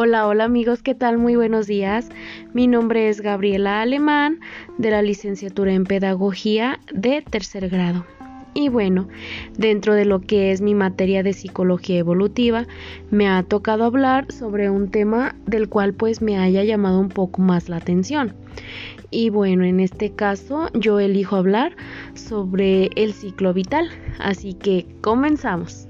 Hola, 0.00 0.28
hola 0.28 0.44
amigos, 0.44 0.80
¿qué 0.84 0.94
tal? 0.94 1.18
Muy 1.18 1.34
buenos 1.34 1.66
días. 1.66 2.08
Mi 2.54 2.68
nombre 2.68 3.08
es 3.08 3.20
Gabriela 3.20 3.82
Alemán 3.82 4.38
de 4.76 4.92
la 4.92 5.02
licenciatura 5.02 5.72
en 5.72 5.82
Pedagogía 5.82 6.78
de 6.94 7.20
tercer 7.20 7.68
grado. 7.68 8.06
Y 8.54 8.68
bueno, 8.68 9.08
dentro 9.56 9.94
de 9.94 10.04
lo 10.04 10.20
que 10.20 10.52
es 10.52 10.60
mi 10.60 10.72
materia 10.72 11.24
de 11.24 11.32
psicología 11.32 11.98
evolutiva, 11.98 12.64
me 13.10 13.26
ha 13.26 13.42
tocado 13.42 13.82
hablar 13.82 14.30
sobre 14.30 14.70
un 14.70 14.88
tema 14.88 15.34
del 15.46 15.68
cual 15.68 15.94
pues 15.94 16.22
me 16.22 16.38
haya 16.38 16.62
llamado 16.62 17.00
un 17.00 17.08
poco 17.08 17.42
más 17.42 17.68
la 17.68 17.78
atención. 17.78 18.34
Y 19.10 19.30
bueno, 19.30 19.64
en 19.64 19.80
este 19.80 20.12
caso 20.12 20.68
yo 20.74 21.00
elijo 21.00 21.34
hablar 21.34 21.74
sobre 22.14 22.90
el 22.94 23.14
ciclo 23.14 23.52
vital, 23.52 23.90
así 24.20 24.54
que 24.54 24.86
comenzamos 25.00 25.87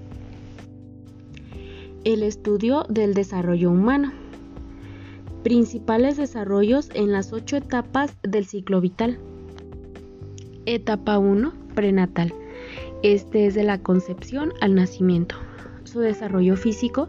el 2.05 2.23
estudio 2.23 2.84
del 2.88 3.15
desarrollo 3.15 3.70
humano. 3.70 4.12
Principales 5.43 6.16
desarrollos 6.16 6.91
en 6.95 7.12
las 7.12 7.33
ocho 7.33 7.57
etapas 7.57 8.16
del 8.23 8.47
ciclo 8.47 8.80
vital. 8.80 9.19
Etapa 10.66 11.19
1, 11.19 11.52
prenatal. 11.74 12.33
Este 13.02 13.47
es 13.47 13.55
de 13.55 13.65
la 13.65 13.83
concepción 13.83 14.52
al 14.61 14.74
nacimiento. 14.74 15.37
Su 15.84 16.01
desarrollo 16.01 16.57
físico 16.57 17.09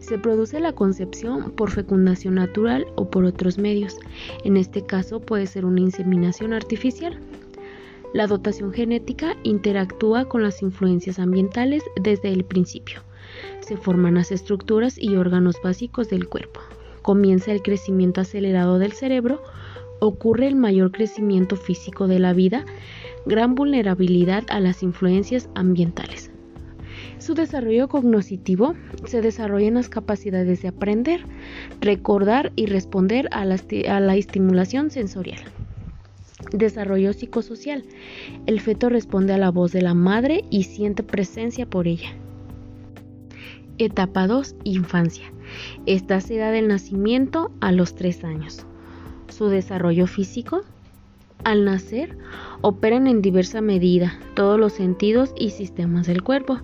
se 0.00 0.18
produce 0.18 0.58
la 0.58 0.72
concepción 0.72 1.52
por 1.52 1.70
fecundación 1.70 2.34
natural 2.34 2.86
o 2.96 3.08
por 3.08 3.24
otros 3.24 3.58
medios. 3.58 3.96
En 4.44 4.56
este 4.56 4.84
caso 4.84 5.20
puede 5.20 5.46
ser 5.46 5.64
una 5.64 5.80
inseminación 5.80 6.52
artificial. 6.52 7.18
La 8.12 8.26
dotación 8.26 8.72
genética 8.72 9.36
interactúa 9.44 10.24
con 10.24 10.42
las 10.42 10.62
influencias 10.62 11.18
ambientales 11.18 11.82
desde 12.00 12.32
el 12.32 12.44
principio 12.44 13.05
se 13.66 13.76
forman 13.76 14.14
las 14.14 14.30
estructuras 14.30 14.96
y 14.96 15.16
órganos 15.16 15.56
básicos 15.62 16.08
del 16.08 16.28
cuerpo. 16.28 16.60
Comienza 17.02 17.50
el 17.50 17.62
crecimiento 17.62 18.20
acelerado 18.20 18.78
del 18.78 18.92
cerebro, 18.92 19.42
ocurre 19.98 20.46
el 20.46 20.54
mayor 20.54 20.92
crecimiento 20.92 21.56
físico 21.56 22.06
de 22.06 22.20
la 22.20 22.32
vida, 22.32 22.64
gran 23.26 23.56
vulnerabilidad 23.56 24.44
a 24.50 24.60
las 24.60 24.84
influencias 24.84 25.48
ambientales. 25.56 26.30
Su 27.18 27.34
desarrollo 27.34 27.88
cognitivo 27.88 28.74
se 29.04 29.20
desarrolla 29.20 29.66
en 29.66 29.74
las 29.74 29.88
capacidades 29.88 30.62
de 30.62 30.68
aprender, 30.68 31.24
recordar 31.80 32.52
y 32.54 32.66
responder 32.66 33.28
a 33.32 33.44
la, 33.44 33.58
a 33.88 34.00
la 34.00 34.16
estimulación 34.16 34.90
sensorial. 34.90 35.40
Desarrollo 36.52 37.12
psicosocial. 37.12 37.84
El 38.46 38.60
feto 38.60 38.90
responde 38.90 39.32
a 39.32 39.38
la 39.38 39.50
voz 39.50 39.72
de 39.72 39.82
la 39.82 39.94
madre 39.94 40.44
y 40.50 40.64
siente 40.64 41.02
presencia 41.02 41.66
por 41.66 41.88
ella. 41.88 42.14
Etapa 43.78 44.26
2. 44.26 44.56
Infancia. 44.64 45.30
Esta 45.84 46.22
se 46.22 46.38
da 46.38 46.50
del 46.50 46.66
nacimiento 46.66 47.50
a 47.60 47.72
los 47.72 47.94
3 47.94 48.24
años. 48.24 48.64
Su 49.28 49.48
desarrollo 49.48 50.06
físico. 50.06 50.62
Al 51.44 51.66
nacer, 51.66 52.16
operan 52.62 53.06
en 53.06 53.20
diversa 53.20 53.60
medida 53.60 54.18
todos 54.34 54.58
los 54.58 54.72
sentidos 54.72 55.34
y 55.38 55.50
sistemas 55.50 56.06
del 56.06 56.22
cuerpo. 56.22 56.60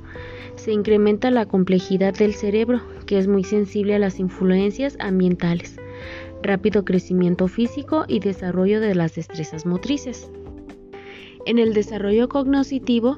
Se 0.56 0.72
incrementa 0.72 1.30
la 1.30 1.44
complejidad 1.44 2.14
del 2.14 2.32
cerebro, 2.32 2.80
que 3.04 3.18
es 3.18 3.28
muy 3.28 3.44
sensible 3.44 3.94
a 3.94 3.98
las 3.98 4.18
influencias 4.18 4.96
ambientales. 4.98 5.76
Rápido 6.42 6.84
crecimiento 6.84 7.46
físico 7.46 8.04
y 8.08 8.20
desarrollo 8.20 8.80
de 8.80 8.94
las 8.94 9.14
destrezas 9.14 9.66
motrices. 9.66 10.30
En 11.44 11.58
el 11.58 11.74
desarrollo 11.74 12.28
cognitivo 12.28 13.16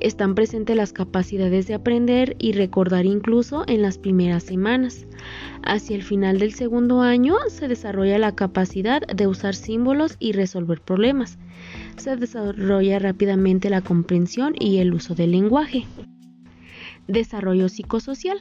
están 0.00 0.34
presentes 0.34 0.76
las 0.76 0.92
capacidades 0.92 1.68
de 1.68 1.74
aprender 1.74 2.34
y 2.38 2.52
recordar 2.52 3.06
incluso 3.06 3.64
en 3.68 3.82
las 3.82 3.96
primeras 3.96 4.42
semanas. 4.42 5.06
Hacia 5.62 5.94
el 5.94 6.02
final 6.02 6.38
del 6.38 6.52
segundo 6.52 7.00
año 7.00 7.36
se 7.48 7.68
desarrolla 7.68 8.18
la 8.18 8.34
capacidad 8.34 9.02
de 9.02 9.26
usar 9.28 9.54
símbolos 9.54 10.16
y 10.18 10.32
resolver 10.32 10.80
problemas. 10.80 11.38
Se 11.96 12.16
desarrolla 12.16 12.98
rápidamente 12.98 13.70
la 13.70 13.82
comprensión 13.82 14.54
y 14.58 14.78
el 14.78 14.92
uso 14.92 15.14
del 15.14 15.30
lenguaje. 15.30 15.86
Desarrollo 17.06 17.68
psicosocial. 17.68 18.38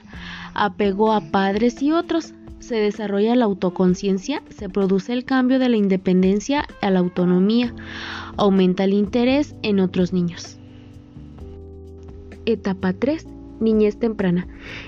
Apego 0.55 1.13
a 1.13 1.21
padres 1.21 1.81
y 1.81 1.91
otros 1.91 2.33
se 2.59 2.75
desarrolla 2.75 3.35
la 3.35 3.45
autoconciencia, 3.45 4.43
se 4.49 4.69
produce 4.69 5.13
el 5.13 5.25
cambio 5.25 5.59
de 5.59 5.69
la 5.69 5.77
independencia 5.77 6.67
a 6.81 6.89
la 6.91 6.99
autonomía, 6.99 7.73
aumenta 8.37 8.83
el 8.83 8.93
interés 8.93 9.55
en 9.63 9.79
otros 9.79 10.13
niños. 10.13 10.57
Etapa 12.45 12.93
3. 12.93 13.27
Niñez 13.59 13.97
temprana. 13.97 14.47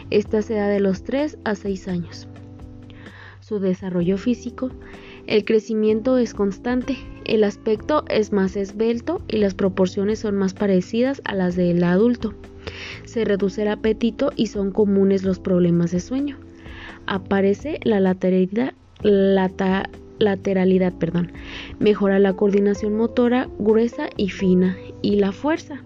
Esta 0.10 0.42
se 0.42 0.56
da 0.56 0.68
de 0.68 0.80
los 0.80 1.04
3 1.04 1.38
a 1.44 1.56
6 1.56 1.88
años. 1.88 2.28
Su 3.42 3.60
desarrollo 3.60 4.18
físico. 4.18 4.72
El 5.28 5.46
crecimiento 5.46 6.18
es 6.18 6.34
constante, 6.34 6.98
el 7.26 7.44
aspecto 7.44 8.06
es 8.10 8.32
más 8.32 8.56
esbelto 8.56 9.22
y 9.28 9.38
las 9.38 9.54
proporciones 9.54 10.20
son 10.20 10.36
más 10.36 10.54
parecidas 10.54 11.22
a 11.26 11.36
las 11.36 11.56
del 11.56 11.84
adulto. 11.84 12.34
Se 13.06 13.26
reduce 13.26 13.62
el 13.62 13.68
apetito 13.68 14.32
y 14.36 14.48
son 14.48 14.72
comunes 14.72 15.24
los 15.24 15.40
problemas 15.40 15.92
de 15.92 16.00
sueño 16.00 16.38
aparece 17.12 17.80
la 17.84 18.00
lateralidad, 18.00 18.74
perdón. 20.94 21.32
mejora 21.80 22.20
la 22.20 22.34
coordinación 22.34 22.96
motora 22.96 23.50
gruesa 23.60 24.10
y 24.16 24.30
fina 24.30 24.78
y 25.02 25.18
la 25.18 25.34
fuerza. 25.34 25.84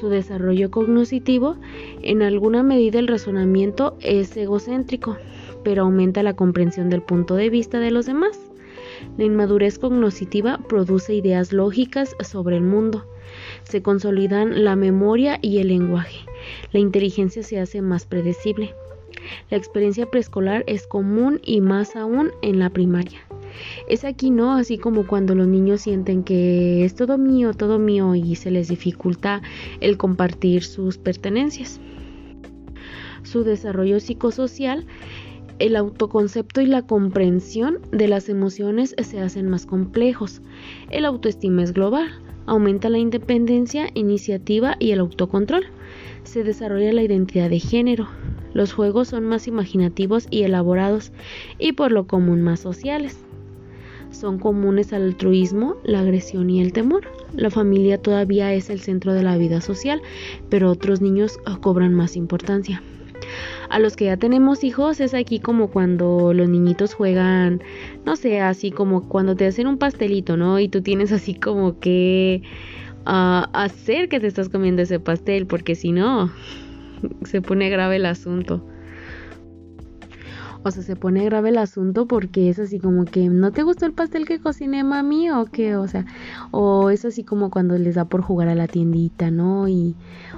Su 0.00 0.08
desarrollo 0.08 0.70
cognitivo, 0.70 1.56
en 2.02 2.22
alguna 2.22 2.62
medida 2.62 2.98
el 2.98 3.06
razonamiento 3.06 3.98
es 4.00 4.34
egocéntrico, 4.36 5.18
pero 5.62 5.82
aumenta 5.82 6.22
la 6.22 6.34
comprensión 6.34 6.88
del 6.88 7.02
punto 7.02 7.34
de 7.34 7.50
vista 7.50 7.78
de 7.78 7.90
los 7.90 8.06
demás. 8.06 8.40
La 9.18 9.24
inmadurez 9.24 9.78
cognitiva 9.78 10.58
produce 10.68 11.14
ideas 11.14 11.52
lógicas 11.52 12.16
sobre 12.20 12.56
el 12.56 12.62
mundo. 12.62 13.04
Se 13.64 13.82
consolidan 13.82 14.64
la 14.64 14.74
memoria 14.74 15.38
y 15.42 15.58
el 15.58 15.68
lenguaje. 15.68 16.20
La 16.72 16.80
inteligencia 16.80 17.42
se 17.42 17.60
hace 17.60 17.82
más 17.82 18.06
predecible. 18.06 18.74
La 19.50 19.56
experiencia 19.56 20.10
preescolar 20.10 20.64
es 20.66 20.86
común 20.86 21.40
y 21.44 21.60
más 21.60 21.96
aún 21.96 22.30
en 22.42 22.58
la 22.58 22.70
primaria. 22.70 23.20
Es 23.88 24.04
aquí, 24.04 24.30
¿no? 24.30 24.54
Así 24.54 24.78
como 24.78 25.06
cuando 25.06 25.34
los 25.34 25.46
niños 25.46 25.82
sienten 25.82 26.24
que 26.24 26.84
es 26.84 26.94
todo 26.94 27.18
mío, 27.18 27.54
todo 27.54 27.78
mío 27.78 28.14
y 28.14 28.34
se 28.34 28.50
les 28.50 28.68
dificulta 28.68 29.42
el 29.80 29.96
compartir 29.96 30.64
sus 30.64 30.98
pertenencias. 30.98 31.80
Su 33.22 33.44
desarrollo 33.44 34.00
psicosocial, 34.00 34.86
el 35.58 35.76
autoconcepto 35.76 36.60
y 36.60 36.66
la 36.66 36.82
comprensión 36.82 37.78
de 37.92 38.08
las 38.08 38.28
emociones 38.28 38.94
se 39.00 39.20
hacen 39.20 39.48
más 39.48 39.66
complejos. 39.66 40.42
El 40.90 41.04
autoestima 41.04 41.62
es 41.62 41.72
global, 41.72 42.08
aumenta 42.46 42.90
la 42.90 42.98
independencia, 42.98 43.88
iniciativa 43.94 44.76
y 44.78 44.90
el 44.90 45.00
autocontrol. 45.00 45.64
Se 46.24 46.42
desarrolla 46.42 46.92
la 46.92 47.02
identidad 47.02 47.50
de 47.50 47.60
género, 47.60 48.08
los 48.54 48.72
juegos 48.72 49.08
son 49.08 49.24
más 49.26 49.46
imaginativos 49.46 50.26
y 50.30 50.44
elaborados 50.44 51.12
y 51.58 51.72
por 51.72 51.92
lo 51.92 52.06
común 52.06 52.40
más 52.40 52.60
sociales. 52.60 53.18
Son 54.10 54.38
comunes 54.38 54.92
al 54.92 55.02
altruismo, 55.02 55.76
la 55.82 56.00
agresión 56.00 56.48
y 56.48 56.62
el 56.62 56.72
temor. 56.72 57.02
La 57.36 57.50
familia 57.50 58.00
todavía 58.00 58.54
es 58.54 58.70
el 58.70 58.78
centro 58.78 59.12
de 59.12 59.24
la 59.24 59.36
vida 59.36 59.60
social, 59.60 60.00
pero 60.48 60.70
otros 60.70 61.00
niños 61.00 61.36
cobran 61.60 61.94
más 61.94 62.14
importancia. 62.14 62.80
A 63.70 63.80
los 63.80 63.96
que 63.96 64.04
ya 64.04 64.16
tenemos 64.16 64.62
hijos 64.62 65.00
es 65.00 65.14
aquí 65.14 65.40
como 65.40 65.68
cuando 65.68 66.32
los 66.32 66.48
niñitos 66.48 66.94
juegan, 66.94 67.60
no 68.04 68.14
sé, 68.14 68.40
así 68.40 68.70
como 68.70 69.08
cuando 69.08 69.34
te 69.34 69.46
hacen 69.46 69.66
un 69.66 69.78
pastelito, 69.78 70.36
¿no? 70.36 70.60
Y 70.60 70.68
tú 70.68 70.80
tienes 70.80 71.10
así 71.10 71.34
como 71.34 71.80
que 71.80 72.42
ah, 73.06 73.50
hacer 73.52 74.08
que 74.08 74.20
te 74.20 74.28
estás 74.28 74.48
comiendo 74.48 74.82
ese 74.82 75.00
pastel, 75.00 75.46
porque 75.46 75.74
si 75.74 75.90
no, 75.90 76.30
se 77.24 77.42
pone 77.42 77.70
grave 77.70 77.96
el 77.96 78.06
asunto. 78.06 78.64
O 80.66 80.70
sea, 80.70 80.82
se 80.82 80.96
pone 80.96 81.22
grave 81.26 81.50
el 81.50 81.58
asunto 81.58 82.06
porque 82.06 82.48
es 82.48 82.58
así 82.58 82.78
como 82.78 83.04
que 83.04 83.28
no 83.28 83.52
te 83.52 83.62
gustó 83.62 83.84
el 83.84 83.92
pastel 83.92 84.24
que 84.24 84.40
cociné 84.40 84.82
mami 84.82 85.30
o 85.30 85.44
qué, 85.44 85.76
o 85.76 85.86
sea, 85.86 86.06
o 86.52 86.88
es 86.88 87.04
así 87.04 87.22
como 87.22 87.50
cuando 87.50 87.76
les 87.76 87.96
da 87.96 88.06
por 88.06 88.22
jugar 88.22 88.48
a 88.48 88.54
la 88.54 88.66
tiendita, 88.66 89.30
¿no? 89.30 89.68
Y 89.68 89.94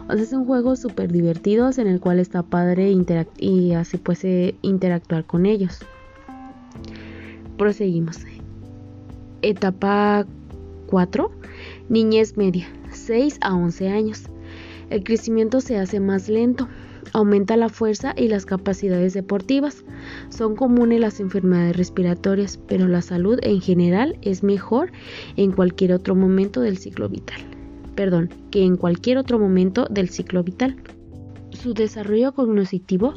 o 0.08 0.14
sea, 0.14 0.22
es 0.22 0.32
un 0.32 0.44
juego 0.44 0.74
súper 0.74 1.12
divertido 1.12 1.70
en 1.78 1.86
el 1.86 2.00
cual 2.00 2.18
está 2.18 2.42
padre 2.42 2.92
y 3.38 3.72
así 3.74 3.98
puede 3.98 4.56
interactuar 4.62 5.24
con 5.24 5.46
ellos. 5.46 5.78
Proseguimos. 7.56 8.18
Etapa 9.42 10.26
4. 10.88 11.30
Niñez 11.88 12.36
media, 12.36 12.66
6 12.90 13.38
a 13.42 13.54
11 13.54 13.88
años. 13.90 14.24
El 14.90 15.02
crecimiento 15.02 15.60
se 15.60 15.78
hace 15.78 15.98
más 15.98 16.28
lento, 16.28 16.68
aumenta 17.12 17.56
la 17.56 17.68
fuerza 17.68 18.14
y 18.16 18.28
las 18.28 18.46
capacidades 18.46 19.14
deportivas. 19.14 19.84
Son 20.28 20.54
comunes 20.54 21.00
las 21.00 21.20
enfermedades 21.20 21.76
respiratorias, 21.76 22.58
pero 22.68 22.86
la 22.86 23.02
salud 23.02 23.38
en 23.42 23.60
general 23.60 24.16
es 24.22 24.42
mejor 24.42 24.92
en 25.36 25.52
cualquier 25.52 25.92
otro 25.92 26.14
momento 26.14 26.60
del 26.60 26.78
ciclo 26.78 27.08
vital. 27.08 27.40
Perdón, 27.94 28.30
que 28.50 28.62
en 28.62 28.76
cualquier 28.76 29.18
otro 29.18 29.38
momento 29.38 29.86
del 29.90 30.08
ciclo 30.08 30.44
vital. 30.44 30.76
Su 31.50 31.72
desarrollo 31.72 32.32
cognitivo 32.32 33.14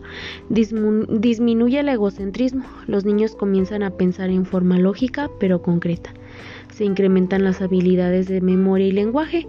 disminuye 0.49 1.79
el 1.79 1.89
egocentrismo. 1.89 2.63
Los 2.87 3.03
niños 3.05 3.35
comienzan 3.35 3.83
a 3.83 3.91
pensar 3.91 4.29
en 4.29 4.45
forma 4.45 4.79
lógica 4.79 5.29
pero 5.39 5.61
concreta. 5.61 6.13
Se 6.79 6.85
incrementan 6.85 7.43
las 7.43 7.61
habilidades 7.61 8.29
de 8.29 8.39
memoria 8.39 8.87
y 8.87 8.93
lenguaje. 8.93 9.45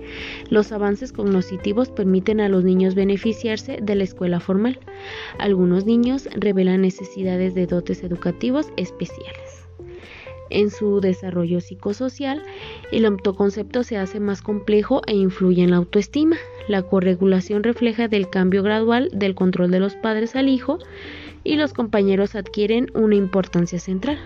Los 0.49 0.73
avances 0.73 1.13
cognitivos 1.13 1.89
permiten 1.89 2.41
a 2.41 2.49
los 2.49 2.65
niños 2.65 2.97
beneficiarse 2.97 3.79
de 3.81 3.95
la 3.95 4.03
escuela 4.03 4.41
formal. 4.41 4.81
Algunos 5.39 5.87
niños 5.87 6.29
revelan 6.35 6.81
necesidades 6.81 7.55
de 7.55 7.69
dotes 7.69 8.03
educativos 8.03 8.73
especiales 8.77 9.65
en 10.51 10.71
su 10.71 11.01
desarrollo 11.01 11.61
psicosocial, 11.61 12.43
el 12.91 13.05
autoconcepto 13.05 13.85
se 13.85 13.97
hace 13.97 14.19
más 14.19 14.43
complejo 14.43 15.01
e 15.07 15.15
influye 15.15 15.63
en 15.63 15.71
la 15.71 15.77
autoestima. 15.77 16.37
La 16.67 16.83
corregulación 16.83 17.63
refleja 17.63 18.09
del 18.09 18.29
cambio 18.29 18.65
gradual 18.65 19.09
del 19.13 19.37
control 19.37 19.71
de 19.71 19.79
los 19.79 19.95
padres 19.95 20.35
al 20.35 20.49
hijo 20.49 20.81
y 21.45 21.55
los 21.55 21.73
compañeros 21.73 22.35
adquieren 22.35 22.91
una 22.95 23.15
importancia 23.15 23.79
central. 23.79 24.19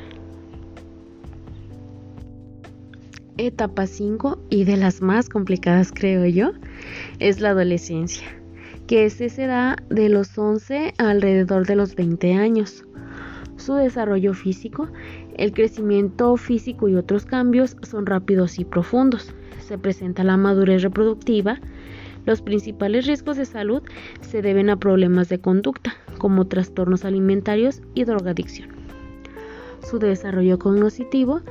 Etapa 3.36 3.86
5 3.86 4.38
y 4.50 4.64
de 4.64 4.76
las 4.76 5.02
más 5.02 5.28
complicadas 5.28 5.92
creo 5.92 6.24
yo 6.26 6.52
es 7.18 7.40
la 7.40 7.50
adolescencia, 7.50 8.26
que 8.86 9.10
se 9.10 9.46
da 9.46 9.76
de 9.90 10.08
los 10.08 10.38
11 10.38 10.94
alrededor 10.98 11.66
de 11.66 11.76
los 11.76 11.96
20 11.96 12.34
años. 12.34 12.84
Su 13.56 13.74
desarrollo 13.74 14.34
físico 14.34 14.88
el 15.36 15.52
crecimiento 15.52 16.36
físico 16.36 16.88
y 16.88 16.94
otros 16.94 17.26
cambios 17.26 17.76
son 17.82 18.06
rápidos 18.06 18.58
y 18.60 18.64
profundos. 18.64 19.34
Se 19.58 19.78
presenta 19.78 20.22
la 20.22 20.36
madurez 20.36 20.82
reproductiva. 20.82 21.60
Los 22.24 22.40
principales 22.40 23.06
riesgos 23.06 23.36
de 23.36 23.44
salud 23.44 23.82
se 24.20 24.42
deben 24.42 24.70
a 24.70 24.76
problemas 24.76 25.28
de 25.28 25.40
conducta, 25.40 25.94
como 26.18 26.46
trastornos 26.46 27.04
alimentarios 27.04 27.82
y 27.94 28.04
drogadicción. 28.04 28.68
Su 29.82 29.98
desarrollo 29.98 30.58
cognitivo 30.58 31.42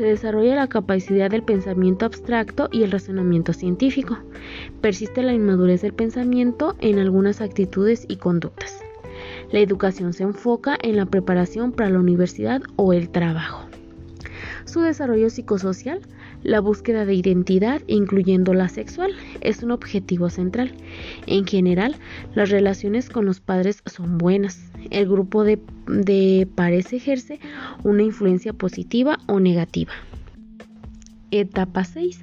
se 0.00 0.06
desarrolla 0.06 0.54
la 0.54 0.66
capacidad 0.66 1.30
del 1.30 1.42
pensamiento 1.42 2.06
abstracto 2.06 2.70
y 2.72 2.84
el 2.84 2.90
razonamiento 2.90 3.52
científico. 3.52 4.16
Persiste 4.80 5.22
la 5.22 5.34
inmadurez 5.34 5.82
del 5.82 5.92
pensamiento 5.92 6.74
en 6.80 6.98
algunas 6.98 7.42
actitudes 7.42 8.06
y 8.08 8.16
conductas. 8.16 8.82
La 9.52 9.58
educación 9.58 10.14
se 10.14 10.22
enfoca 10.22 10.78
en 10.80 10.96
la 10.96 11.04
preparación 11.04 11.72
para 11.72 11.90
la 11.90 11.98
universidad 11.98 12.62
o 12.76 12.94
el 12.94 13.10
trabajo. 13.10 13.68
Su 14.64 14.80
desarrollo 14.80 15.28
psicosocial, 15.28 16.00
la 16.42 16.60
búsqueda 16.60 17.04
de 17.04 17.12
identidad, 17.12 17.82
incluyendo 17.86 18.54
la 18.54 18.70
sexual, 18.70 19.12
es 19.42 19.62
un 19.62 19.70
objetivo 19.70 20.30
central. 20.30 20.72
En 21.26 21.46
general, 21.46 21.96
las 22.34 22.48
relaciones 22.48 23.10
con 23.10 23.26
los 23.26 23.40
padres 23.40 23.82
son 23.84 24.16
buenas. 24.16 24.69
El 24.90 25.08
grupo 25.08 25.44
de, 25.44 25.58
de 25.86 26.48
pares 26.54 26.92
ejerce 26.92 27.38
una 27.84 28.02
influencia 28.02 28.52
positiva 28.52 29.18
o 29.26 29.40
negativa. 29.40 29.92
Etapa 31.30 31.84
6. 31.84 32.20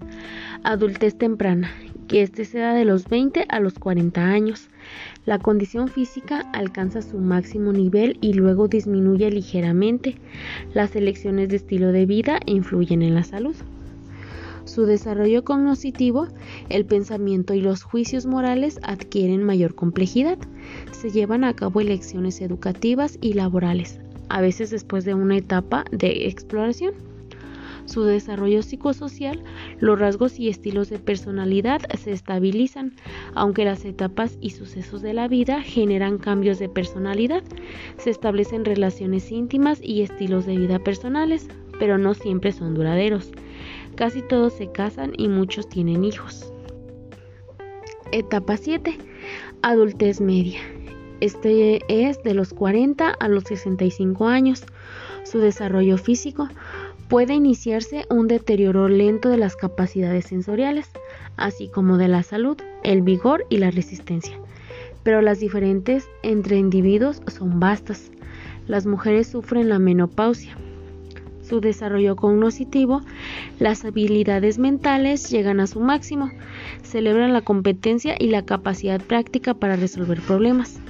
Adultez 0.63 1.17
temprana, 1.17 1.71
que 2.07 2.21
este 2.21 2.43
se 2.45 2.59
da 2.59 2.73
de 2.73 2.83
los 2.83 3.07
20 3.07 3.45
a 3.47 3.59
los 3.59 3.75
40 3.79 4.21
años. 4.21 4.69
La 5.25 5.39
condición 5.39 5.87
física 5.87 6.41
alcanza 6.53 7.01
su 7.01 7.17
máximo 7.17 7.71
nivel 7.71 8.17
y 8.21 8.33
luego 8.33 8.67
disminuye 8.67 9.29
ligeramente. 9.31 10.15
Las 10.73 10.95
elecciones 10.95 11.49
de 11.49 11.57
estilo 11.57 11.91
de 11.91 12.05
vida 12.05 12.39
influyen 12.45 13.01
en 13.01 13.15
la 13.15 13.23
salud. 13.23 13.55
Su 14.67 14.85
desarrollo 14.85 15.43
cognitivo, 15.43 16.27
el 16.69 16.85
pensamiento 16.85 17.53
y 17.53 17.61
los 17.61 17.83
juicios 17.83 18.25
morales 18.25 18.79
adquieren 18.83 19.43
mayor 19.43 19.73
complejidad. 19.75 20.37
Se 20.91 21.09
llevan 21.09 21.43
a 21.43 21.55
cabo 21.55 21.81
elecciones 21.81 22.41
educativas 22.41 23.17
y 23.21 23.33
laborales, 23.33 23.99
a 24.29 24.41
veces 24.41 24.69
después 24.69 25.05
de 25.05 25.13
una 25.13 25.37
etapa 25.37 25.85
de 25.91 26.27
exploración 26.27 26.93
su 27.87 28.03
desarrollo 28.03 28.63
psicosocial, 28.63 29.41
los 29.79 29.97
rasgos 29.97 30.39
y 30.39 30.49
estilos 30.49 30.89
de 30.89 30.99
personalidad 30.99 31.81
se 31.97 32.11
estabilizan, 32.11 32.93
aunque 33.33 33.63
las 33.63 33.85
etapas 33.85 34.37
y 34.41 34.49
sucesos 34.49 35.01
de 35.01 35.13
la 35.13 35.29
vida 35.29 35.61
generan 35.61 36.17
cambios 36.17 36.59
de 36.59 36.67
personalidad. 36.67 37.43
Se 37.97 38.09
establecen 38.09 38.65
relaciones 38.65 39.31
íntimas 39.31 39.79
y 39.81 40.01
estilos 40.01 40.45
de 40.45 40.57
vida 40.57 40.79
personales, 40.79 41.47
pero 41.79 41.97
no 41.97 42.13
siempre 42.13 42.51
son 42.51 42.73
duraderos. 42.73 43.31
Casi 43.97 44.21
todos 44.21 44.53
se 44.53 44.71
casan 44.71 45.13
y 45.17 45.27
muchos 45.27 45.67
tienen 45.67 46.05
hijos. 46.05 46.53
Etapa 48.11 48.55
7. 48.55 48.95
Adultez 49.63 50.21
media. 50.21 50.59
Este 51.19 51.81
es 51.89 52.21
de 52.21 52.35
los 52.35 52.53
40 52.53 53.09
a 53.09 53.27
los 53.27 53.45
65 53.45 54.27
años. 54.27 54.63
Su 55.23 55.39
desarrollo 55.39 55.97
físico 55.97 56.47
puede 57.07 57.33
iniciarse 57.33 58.05
un 58.11 58.27
deterioro 58.27 58.87
lento 58.87 59.29
de 59.29 59.37
las 59.37 59.55
capacidades 59.55 60.25
sensoriales, 60.25 60.91
así 61.35 61.67
como 61.67 61.97
de 61.97 62.07
la 62.07 62.21
salud, 62.21 62.57
el 62.83 63.01
vigor 63.01 63.47
y 63.49 63.57
la 63.57 63.71
resistencia. 63.71 64.39
Pero 65.01 65.23
las 65.23 65.39
diferentes 65.39 66.07
entre 66.21 66.57
individuos 66.57 67.23
son 67.25 67.59
vastas. 67.59 68.11
Las 68.67 68.85
mujeres 68.85 69.25
sufren 69.25 69.69
la 69.69 69.79
menopausia. 69.79 70.55
Su 71.47 71.61
desarrollo 71.61 72.17
cognitivo, 72.17 73.01
las 73.57 73.85
habilidades 73.85 74.59
mentales 74.59 75.29
llegan 75.29 75.61
a 75.61 75.67
su 75.67 75.79
máximo, 75.79 76.29
celebran 76.83 77.31
la 77.31 77.41
competencia 77.41 78.15
y 78.19 78.27
la 78.27 78.43
capacidad 78.43 78.99
práctica 78.99 79.53
para 79.53 79.77
resolver 79.77 80.19
problemas. 80.19 80.81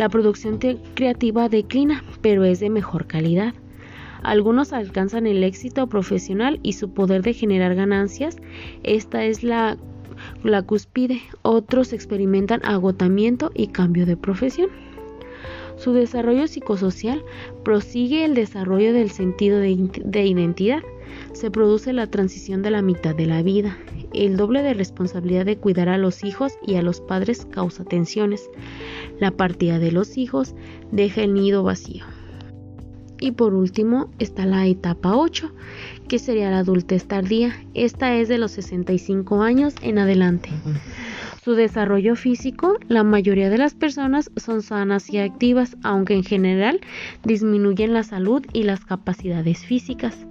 La 0.00 0.08
producción 0.08 0.58
creativa 0.94 1.48
declina, 1.48 2.02
pero 2.22 2.42
es 2.44 2.58
de 2.58 2.70
mejor 2.70 3.06
calidad. 3.06 3.54
Algunos 4.24 4.72
alcanzan 4.72 5.28
el 5.28 5.44
éxito 5.44 5.86
profesional 5.86 6.58
y 6.64 6.72
su 6.72 6.90
poder 6.90 7.22
de 7.22 7.32
generar 7.32 7.76
ganancias. 7.76 8.36
Esta 8.82 9.24
es 9.24 9.44
la, 9.44 9.78
la 10.42 10.62
cúspide. 10.62 11.20
Otros 11.42 11.92
experimentan 11.92 12.64
agotamiento 12.64 13.52
y 13.54 13.68
cambio 13.68 14.06
de 14.06 14.16
profesión. 14.16 14.70
Su 15.80 15.94
desarrollo 15.94 16.46
psicosocial 16.46 17.24
prosigue 17.64 18.26
el 18.26 18.34
desarrollo 18.34 18.92
del 18.92 19.10
sentido 19.10 19.58
de, 19.58 19.88
de, 20.04 20.26
identidad. 20.26 20.82
Se 21.32 21.50
produce 21.50 21.94
la 21.94 22.06
transición 22.06 22.60
de 22.60 22.70
la 22.70 22.82
mitad 22.82 23.14
de 23.14 23.24
la 23.24 23.42
vida. 23.42 23.78
El 24.12 24.36
doble 24.36 24.62
de 24.62 24.74
responsabilidad 24.74 25.46
de 25.46 25.56
cuidar 25.56 25.88
a 25.88 25.96
los 25.96 26.22
hijos 26.22 26.52
y 26.66 26.74
a 26.74 26.82
los 26.82 27.00
padres 27.00 27.46
causa 27.46 27.82
tensiones. 27.84 28.50
La 29.20 29.30
partida 29.30 29.78
de 29.78 29.90
los 29.90 30.18
hijos 30.18 30.54
deja 30.92 31.22
el 31.22 31.32
nido 31.32 31.62
vacío. 31.62 32.04
Y 33.18 33.32
por 33.32 33.54
último 33.54 34.10
está 34.18 34.44
la 34.44 34.66
etapa 34.66 35.16
8, 35.16 35.50
que 36.08 36.18
sería 36.18 36.50
la 36.50 36.58
adultez 36.58 37.06
tardía. 37.06 37.54
Esta 37.72 38.16
es 38.16 38.28
de 38.28 38.36
los 38.36 38.50
65 38.50 39.40
años 39.40 39.74
en 39.80 39.98
adelante. 39.98 40.50
Su 41.42 41.54
desarrollo 41.54 42.16
físico, 42.16 42.78
la 42.88 43.02
mayoría 43.02 43.50
de 43.50 43.58
las 43.58 43.74
personas 43.74 44.30
son 44.36 44.62
sanas 44.62 45.08
y 45.10 45.18
activas, 45.18 45.76
aunque 45.82 46.14
en 46.14 46.24
general 46.24 46.80
disminuyen 47.24 47.94
la 47.94 48.02
salud 48.02 48.44
y 48.52 48.64
las 48.64 48.84
capacidades 48.84 49.64
físicas. 49.64 50.26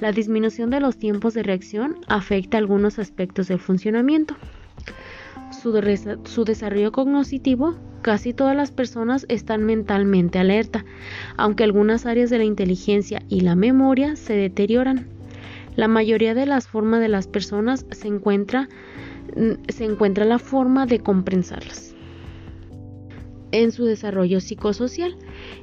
La 0.00 0.12
disminución 0.12 0.70
de 0.70 0.80
los 0.80 0.96
tiempos 0.96 1.34
de 1.34 1.42
reacción 1.42 1.96
afecta 2.08 2.58
algunos 2.58 2.98
aspectos 2.98 3.48
del 3.48 3.58
funcionamiento 3.58 4.36
su, 5.54 6.44
desarrollo 6.44 6.92
cognitivo, 6.92 7.74
casi 8.02 8.34
todas 8.34 8.54
las 8.54 8.70
personas 8.70 9.24
están 9.28 9.64
mentalmente 9.64 10.38
alerta, 10.38 10.84
aunque 11.36 11.64
algunas 11.64 12.06
áreas 12.06 12.28
de 12.28 12.38
la 12.38 12.44
inteligencia 12.44 13.22
y 13.28 13.40
la 13.40 13.54
memoria 13.54 14.16
se 14.16 14.34
deterioran. 14.34 15.06
La 15.76 15.88
mayoría 15.88 16.34
de 16.34 16.46
las 16.46 16.68
formas 16.68 17.00
de 17.00 17.08
las 17.08 17.26
personas 17.26 17.86
se 17.90 18.08
encuentra, 18.08 18.68
se 19.68 19.84
encuentra 19.84 20.24
la 20.24 20.38
forma 20.38 20.86
de 20.86 21.00
compensarlas. 21.00 21.94
En 23.52 23.70
su 23.70 23.84
desarrollo 23.84 24.40
psicosocial, 24.40 25.16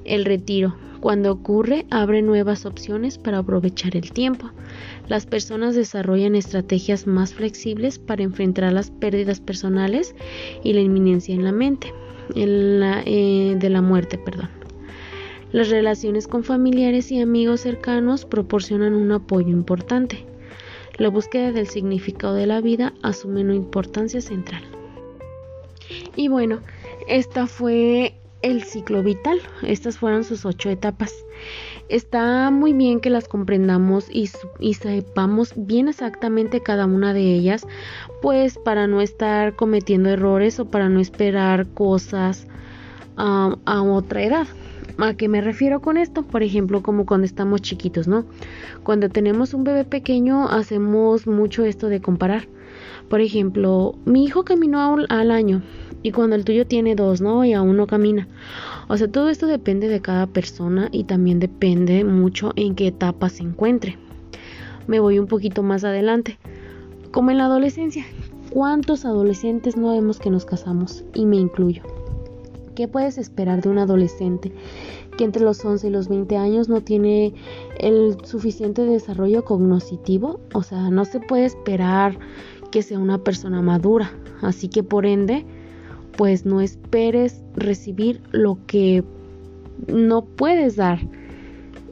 el 0.05 0.23
retiro, 0.23 0.77
cuando 1.01 1.31
ocurre, 1.31 1.85
abre 1.89 2.21
nuevas 2.21 2.65
opciones 2.65 3.17
para 3.17 3.39
aprovechar 3.39 3.97
el 3.97 4.11
tiempo. 4.11 4.51
Las 5.09 5.25
personas 5.25 5.75
desarrollan 5.75 6.35
estrategias 6.35 7.05
más 7.05 7.33
flexibles 7.33 7.99
para 7.99 8.23
enfrentar 8.23 8.71
las 8.71 8.91
pérdidas 8.91 9.41
personales 9.41 10.15
y 10.63 10.73
la 10.73 10.79
inminencia 10.79 11.35
en 11.35 11.43
la 11.43 11.51
mente, 11.51 11.91
eh, 12.35 13.55
de 13.59 13.69
la 13.69 13.81
muerte, 13.81 14.17
perdón. 14.17 14.49
Las 15.51 15.69
relaciones 15.69 16.27
con 16.27 16.45
familiares 16.45 17.11
y 17.11 17.19
amigos 17.19 17.59
cercanos 17.59 18.23
proporcionan 18.25 18.93
un 18.93 19.11
apoyo 19.11 19.49
importante. 19.49 20.30
La 21.01 21.09
búsqueda 21.09 21.51
del 21.51 21.65
significado 21.65 22.35
de 22.35 22.45
la 22.45 22.61
vida 22.61 22.93
asume 23.01 23.41
una 23.41 23.55
importancia 23.55 24.21
central. 24.21 24.61
Y 26.15 26.27
bueno, 26.27 26.59
esta 27.07 27.47
fue 27.47 28.13
el 28.43 28.61
ciclo 28.61 29.01
vital. 29.01 29.39
Estas 29.63 29.97
fueron 29.97 30.23
sus 30.23 30.45
ocho 30.45 30.69
etapas. 30.69 31.11
Está 31.89 32.51
muy 32.51 32.73
bien 32.73 32.99
que 32.99 33.09
las 33.09 33.27
comprendamos 33.27 34.09
y, 34.11 34.27
sepamos 34.75 35.53
bien 35.55 35.87
exactamente 35.87 36.61
cada 36.61 36.85
una 36.85 37.15
de 37.15 37.33
ellas, 37.33 37.65
pues 38.21 38.59
para 38.59 38.85
no 38.85 39.01
estar 39.01 39.55
cometiendo 39.55 40.07
errores 40.07 40.59
o 40.59 40.69
para 40.69 40.87
no 40.87 40.99
esperar 40.99 41.65
cosas 41.69 42.45
a 43.17 43.81
otra 43.81 44.21
edad. 44.21 44.47
¿A 44.97 45.13
qué 45.13 45.27
me 45.27 45.41
refiero 45.41 45.81
con 45.81 45.97
esto? 45.97 46.23
Por 46.23 46.43
ejemplo, 46.43 46.81
como 46.81 47.05
cuando 47.05 47.25
estamos 47.25 47.61
chiquitos, 47.61 48.07
¿no? 48.07 48.25
Cuando 48.83 49.09
tenemos 49.09 49.53
un 49.53 49.63
bebé 49.63 49.83
pequeño 49.85 50.47
hacemos 50.47 51.27
mucho 51.27 51.65
esto 51.65 51.87
de 51.87 52.01
comparar. 52.01 52.47
Por 53.09 53.21
ejemplo, 53.21 53.95
mi 54.05 54.23
hijo 54.23 54.43
caminó 54.43 54.97
al 55.09 55.31
año 55.31 55.61
y 56.03 56.11
cuando 56.11 56.35
el 56.35 56.45
tuyo 56.45 56.65
tiene 56.65 56.95
dos, 56.95 57.21
¿no? 57.21 57.43
Y 57.45 57.53
aún 57.53 57.77
no 57.77 57.87
camina. 57.87 58.27
O 58.87 58.97
sea, 58.97 59.09
todo 59.09 59.29
esto 59.29 59.47
depende 59.47 59.87
de 59.87 60.01
cada 60.01 60.27
persona 60.27 60.89
y 60.91 61.03
también 61.03 61.39
depende 61.39 62.03
mucho 62.03 62.53
en 62.55 62.75
qué 62.75 62.87
etapa 62.87 63.29
se 63.29 63.43
encuentre. 63.43 63.97
Me 64.87 64.99
voy 64.99 65.19
un 65.19 65.27
poquito 65.27 65.63
más 65.63 65.83
adelante. 65.83 66.37
Como 67.11 67.31
en 67.31 67.37
la 67.37 67.45
adolescencia. 67.45 68.05
¿Cuántos 68.49 69.05
adolescentes 69.05 69.77
no 69.77 69.91
vemos 69.91 70.19
que 70.19 70.29
nos 70.29 70.45
casamos? 70.45 71.05
Y 71.13 71.25
me 71.25 71.37
incluyo. 71.37 71.83
¿Qué 72.75 72.87
puedes 72.87 73.17
esperar 73.17 73.61
de 73.61 73.69
un 73.69 73.77
adolescente 73.77 74.51
que 75.17 75.23
entre 75.23 75.43
los 75.43 75.63
11 75.63 75.87
y 75.87 75.91
los 75.91 76.07
20 76.07 76.37
años 76.37 76.69
no 76.69 76.81
tiene 76.81 77.33
el 77.79 78.17
suficiente 78.23 78.83
desarrollo 78.83 79.43
cognitivo? 79.43 80.39
O 80.53 80.63
sea, 80.63 80.89
no 80.89 81.05
se 81.05 81.19
puede 81.19 81.45
esperar 81.45 82.17
que 82.71 82.81
sea 82.81 82.99
una 82.99 83.17
persona 83.17 83.61
madura. 83.61 84.11
Así 84.41 84.67
que 84.69 84.83
por 84.83 85.05
ende, 85.05 85.45
pues 86.17 86.45
no 86.45 86.61
esperes 86.61 87.43
recibir 87.55 88.21
lo 88.31 88.57
que 88.65 89.03
no 89.87 90.23
puedes 90.23 90.75
dar. 90.75 90.99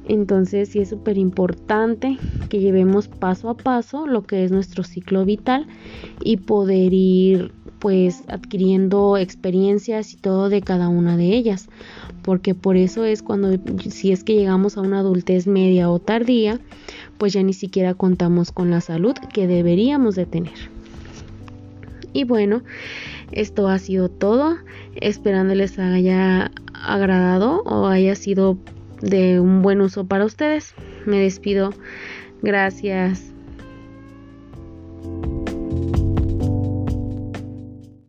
Entonces 0.09 0.69
sí 0.69 0.79
es 0.79 0.89
súper 0.89 1.19
importante 1.19 2.17
que 2.49 2.59
llevemos 2.59 3.07
paso 3.07 3.47
a 3.49 3.55
paso 3.55 4.07
lo 4.07 4.23
que 4.23 4.43
es 4.43 4.51
nuestro 4.51 4.83
ciclo 4.83 5.23
vital 5.23 5.67
y 6.23 6.37
poder 6.37 6.93
ir 6.93 7.51
pues 7.79 8.23
adquiriendo 8.27 9.17
experiencias 9.17 10.13
y 10.13 10.17
todo 10.17 10.49
de 10.49 10.61
cada 10.61 10.89
una 10.89 11.17
de 11.17 11.33
ellas. 11.33 11.69
Porque 12.21 12.53
por 12.53 12.75
eso 12.77 13.05
es 13.05 13.23
cuando 13.23 13.57
si 13.89 14.11
es 14.11 14.23
que 14.23 14.35
llegamos 14.35 14.77
a 14.77 14.81
una 14.81 14.99
adultez 14.99 15.47
media 15.47 15.89
o 15.89 15.99
tardía, 15.99 16.59
pues 17.17 17.33
ya 17.33 17.41
ni 17.43 17.53
siquiera 17.53 17.93
contamos 17.93 18.51
con 18.51 18.69
la 18.69 18.81
salud 18.81 19.15
que 19.33 19.47
deberíamos 19.47 20.15
de 20.15 20.25
tener. 20.25 20.53
Y 22.13 22.23
bueno, 22.25 22.63
esto 23.31 23.67
ha 23.67 23.79
sido 23.79 24.09
todo. 24.09 24.57
Esperando 24.95 25.55
les 25.55 25.79
haya 25.79 26.51
agradado 26.73 27.61
o 27.63 27.87
haya 27.87 28.15
sido 28.15 28.57
de 29.01 29.39
un 29.39 29.61
buen 29.61 29.81
uso 29.81 30.05
para 30.05 30.25
ustedes. 30.25 30.73
Me 31.05 31.19
despido. 31.19 31.73
Gracias. 32.41 33.31